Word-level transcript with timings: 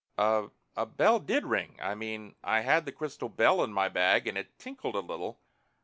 "A 0.17 0.49
a 0.75 0.87
bell 0.87 1.19
did 1.19 1.45
ring. 1.45 1.77
I 1.79 1.93
mean, 1.93 2.33
I 2.43 2.61
had 2.61 2.85
the 2.85 2.91
crystal 2.91 3.29
bell 3.29 3.63
in 3.63 3.71
my 3.71 3.87
bag 3.87 4.27
and 4.27 4.35
it 4.35 4.57
tinkled 4.57 4.95
a 4.95 4.99
little. 4.99 5.39